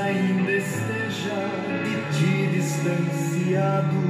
[0.00, 1.50] ainda esteja
[1.84, 4.00] de ti distanciado.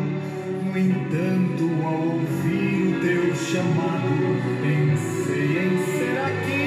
[0.65, 4.11] No entanto, ao ouvir o teu chamado,
[4.63, 6.60] pensei em ser aquilo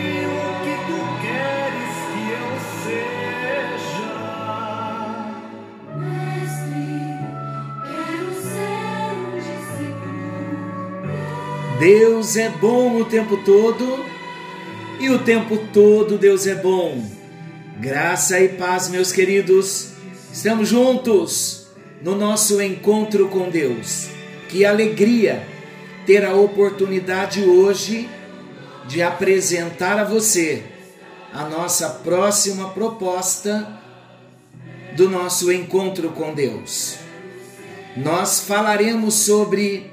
[12.24, 14.06] Deus é bom o tempo todo
[14.98, 17.04] e o tempo todo Deus é bom.
[17.82, 19.90] Graça e paz, meus queridos.
[20.32, 21.68] Estamos juntos
[22.02, 24.08] no nosso encontro com Deus.
[24.48, 25.46] Que alegria
[26.06, 28.10] ter a oportunidade hoje
[28.88, 30.64] de apresentar a você
[31.34, 33.82] a nossa próxima proposta
[34.96, 36.96] do nosso encontro com Deus.
[37.98, 39.93] Nós falaremos sobre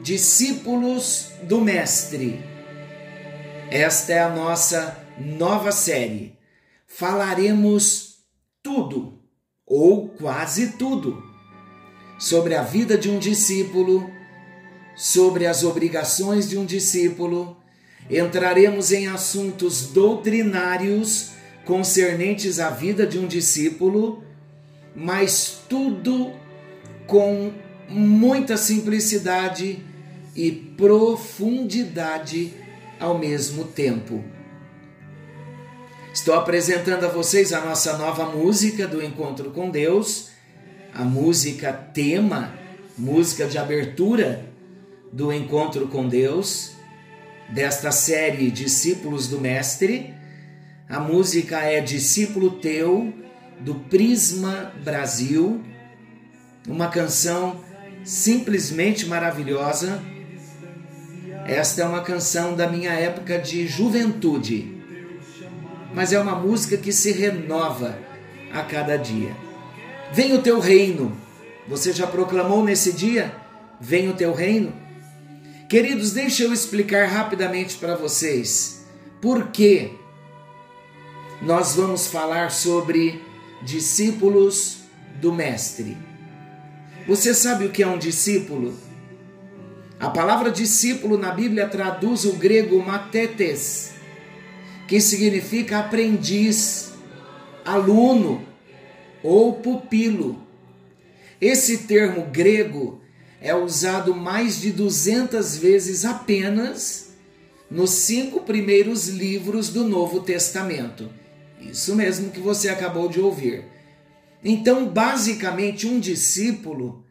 [0.00, 2.40] discípulos do Mestre.
[3.70, 6.38] Esta é a nossa nova série.
[6.86, 8.18] Falaremos
[8.62, 9.18] tudo,
[9.66, 11.22] ou quase tudo,
[12.18, 14.10] sobre a vida de um discípulo,
[14.96, 17.56] sobre as obrigações de um discípulo.
[18.08, 21.32] Entraremos em assuntos doutrinários
[21.64, 24.24] concernentes à vida de um discípulo,
[24.96, 26.32] mas tudo
[27.06, 27.52] com
[27.88, 29.82] muita simplicidade
[30.36, 32.52] e profundidade
[33.00, 34.22] ao mesmo tempo.
[36.12, 40.30] Estou apresentando a vocês a nossa nova música do Encontro com Deus,
[40.92, 42.54] a música tema,
[42.96, 44.44] música de abertura
[45.12, 46.72] do Encontro com Deus,
[47.48, 50.14] desta série Discípulos do Mestre.
[50.88, 53.12] A música é Discípulo Teu,
[53.60, 55.62] do Prisma Brasil,
[56.66, 57.60] uma canção
[58.08, 60.02] simplesmente maravilhosa.
[61.44, 64.82] Esta é uma canção da minha época de juventude,
[65.92, 67.98] mas é uma música que se renova
[68.50, 69.36] a cada dia.
[70.10, 71.14] Vem o teu reino.
[71.68, 73.34] Você já proclamou nesse dia?
[73.78, 74.72] Vem o teu reino?
[75.68, 78.86] Queridos, deixa eu explicar rapidamente para vocês
[79.20, 79.92] por que
[81.42, 83.22] nós vamos falar sobre
[83.62, 84.78] discípulos
[85.20, 86.07] do Mestre.
[87.08, 88.74] Você sabe o que é um discípulo?
[89.98, 93.94] A palavra discípulo na Bíblia traduz o grego matetes,
[94.86, 96.92] que significa aprendiz,
[97.64, 98.46] aluno
[99.22, 100.38] ou pupilo.
[101.40, 103.00] Esse termo grego
[103.40, 107.14] é usado mais de 200 vezes apenas
[107.70, 111.08] nos cinco primeiros livros do Novo Testamento.
[111.58, 113.77] Isso mesmo que você acabou de ouvir.
[114.42, 117.04] Então, basicamente, um discípulo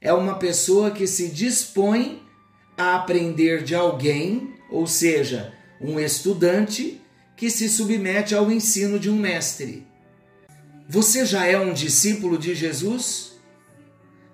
[0.00, 2.22] é uma pessoa que se dispõe
[2.76, 7.00] a aprender de alguém, ou seja, um estudante
[7.36, 9.86] que se submete ao ensino de um mestre.
[10.88, 13.32] Você já é um discípulo de Jesus?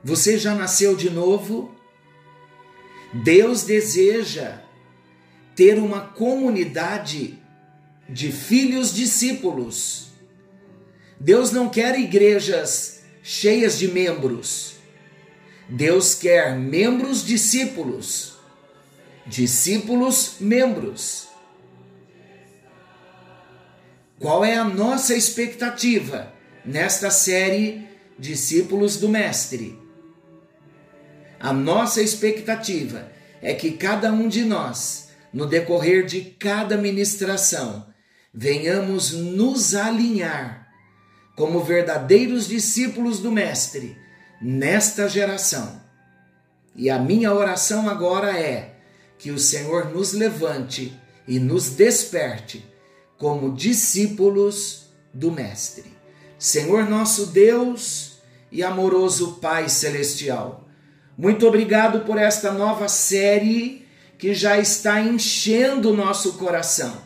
[0.03, 1.75] Você já nasceu de novo?
[3.13, 4.61] Deus deseja
[5.55, 7.39] ter uma comunidade
[8.09, 10.04] de filhos discípulos.
[11.19, 14.75] Deus não quer igrejas cheias de membros.
[15.69, 18.35] Deus quer membros discípulos.
[19.27, 21.29] Discípulos membros.
[24.19, 26.33] Qual é a nossa expectativa
[26.65, 27.89] nesta série
[28.19, 29.79] Discípulos do Mestre?
[31.41, 33.11] A nossa expectativa
[33.43, 37.87] é que cada um de nós, no decorrer de cada ministração,
[38.33, 40.64] venhamos nos alinhar
[41.37, 43.97] como verdadeiros discípulos do Mestre
[44.41, 45.81] nesta geração.
[46.77, 48.77] E a minha oração agora é
[49.19, 52.65] que o Senhor nos levante e nos desperte
[53.17, 55.93] como discípulos do Mestre.
[56.39, 58.19] Senhor nosso Deus
[58.51, 60.69] e amoroso Pai Celestial,
[61.17, 63.87] muito obrigado por esta nova série
[64.19, 67.03] que já está enchendo o nosso coração.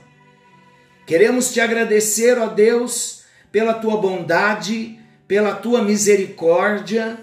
[1.07, 3.18] Queremos te agradecer, ó Deus,
[3.51, 7.19] pela tua bondade, pela tua misericórdia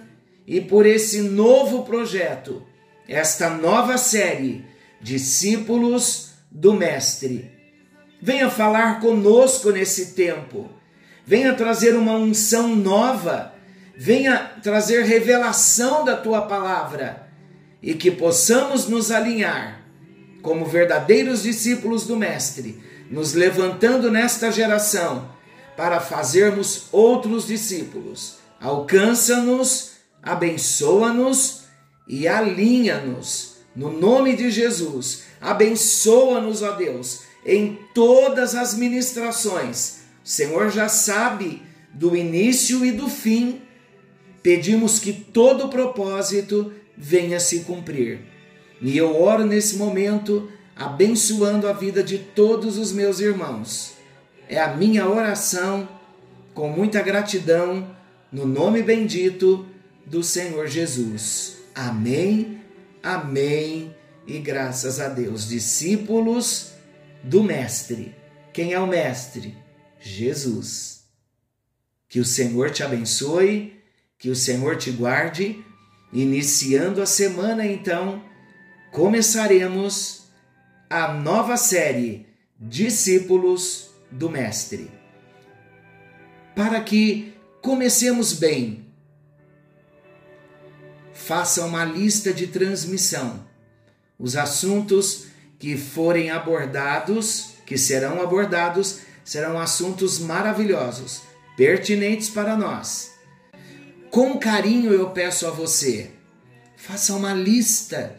[0.47, 2.63] e por esse novo projeto,
[3.07, 4.65] esta nova série,
[5.01, 7.51] Discípulos do Mestre.
[8.21, 10.69] Venha falar conosco nesse tempo,
[11.25, 13.53] venha trazer uma unção nova,
[13.95, 17.27] venha trazer revelação da tua palavra
[17.81, 19.83] e que possamos nos alinhar
[20.41, 25.34] como verdadeiros discípulos do Mestre, nos levantando nesta geração
[25.75, 28.37] para fazermos outros discípulos.
[28.59, 29.91] Alcança-nos,
[30.23, 31.63] abençoa-nos
[32.07, 35.23] e alinha-nos no nome de Jesus.
[35.41, 39.99] Abençoa-nos, ó Deus, em todas as ministrações.
[40.23, 41.61] O Senhor já sabe
[41.93, 43.61] do início e do fim.
[44.41, 48.21] Pedimos que todo propósito venha se cumprir.
[48.81, 53.94] E eu oro nesse momento, abençoando a vida de todos os meus irmãos.
[54.47, 55.89] É a minha oração,
[56.53, 57.95] com muita gratidão,
[58.31, 59.65] no nome bendito
[60.05, 61.57] do Senhor Jesus.
[61.73, 62.61] Amém,
[63.01, 63.95] amém
[64.27, 65.47] e graças a Deus.
[65.49, 66.73] Discípulos
[67.23, 68.13] do Mestre.
[68.53, 69.57] Quem é o Mestre?
[69.99, 71.05] Jesus.
[72.07, 73.73] Que o Senhor te abençoe,
[74.19, 75.63] que o Senhor te guarde.
[76.13, 78.23] Iniciando a semana, então,
[78.91, 80.27] começaremos
[80.87, 82.27] a nova série
[82.57, 84.91] Discípulos do Mestre.
[86.55, 88.85] Para que comecemos bem,
[91.13, 93.45] faça uma lista de transmissão.
[94.17, 95.25] Os assuntos
[95.59, 101.23] que forem abordados, que serão abordados, serão assuntos maravilhosos,
[101.57, 103.11] pertinentes para nós.
[104.11, 106.11] Com carinho eu peço a você,
[106.77, 108.15] faça uma lista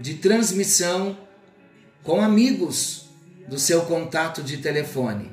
[0.00, 1.16] de transmissão
[2.02, 3.05] com amigos
[3.48, 5.30] do seu contato de telefone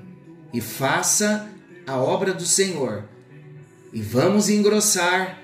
[0.53, 1.49] e faça
[1.85, 3.05] a obra do Senhor.
[3.91, 5.39] E vamos engrossar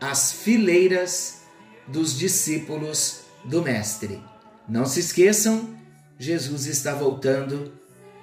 [0.00, 1.42] as fileiras
[1.86, 4.22] dos discípulos do Mestre.
[4.68, 5.74] Não se esqueçam,
[6.18, 7.72] Jesus está voltando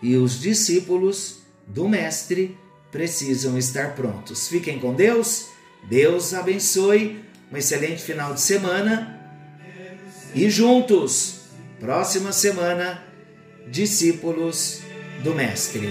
[0.02, 2.58] e os discípulos do Mestre
[2.92, 4.48] precisam estar prontos.
[4.48, 5.48] Fiquem com Deus,
[5.88, 9.20] Deus abençoe, um excelente final de semana
[10.34, 11.42] e juntos,
[11.80, 13.04] próxima semana,
[13.68, 14.82] discípulos
[15.24, 15.90] do Mestre.